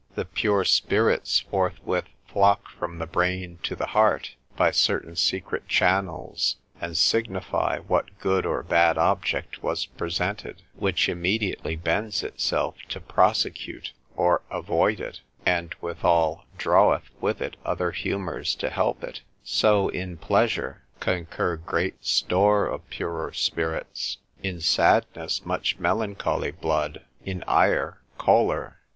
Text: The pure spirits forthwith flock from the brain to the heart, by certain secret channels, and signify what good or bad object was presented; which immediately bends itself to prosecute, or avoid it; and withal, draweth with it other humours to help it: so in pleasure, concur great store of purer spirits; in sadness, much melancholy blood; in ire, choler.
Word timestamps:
The 0.15 0.25
pure 0.25 0.65
spirits 0.65 1.41
forthwith 1.41 2.05
flock 2.27 2.67
from 2.69 2.97
the 2.97 3.05
brain 3.05 3.59
to 3.61 3.75
the 3.75 3.85
heart, 3.85 4.31
by 4.57 4.71
certain 4.71 5.15
secret 5.15 5.67
channels, 5.67 6.55
and 6.81 6.97
signify 6.97 7.77
what 7.77 8.17
good 8.17 8.43
or 8.43 8.63
bad 8.63 8.97
object 8.97 9.61
was 9.61 9.85
presented; 9.85 10.63
which 10.73 11.07
immediately 11.07 11.75
bends 11.75 12.23
itself 12.23 12.77
to 12.89 12.99
prosecute, 12.99 13.93
or 14.15 14.41
avoid 14.49 14.99
it; 14.99 15.21
and 15.45 15.75
withal, 15.81 16.45
draweth 16.57 17.11
with 17.21 17.39
it 17.39 17.55
other 17.63 17.91
humours 17.91 18.55
to 18.55 18.71
help 18.71 19.03
it: 19.03 19.21
so 19.43 19.87
in 19.89 20.17
pleasure, 20.17 20.81
concur 20.99 21.57
great 21.57 22.03
store 22.03 22.65
of 22.65 22.89
purer 22.89 23.31
spirits; 23.33 24.17
in 24.41 24.61
sadness, 24.61 25.45
much 25.45 25.77
melancholy 25.77 26.49
blood; 26.49 27.05
in 27.23 27.43
ire, 27.45 28.01
choler. 28.17 28.79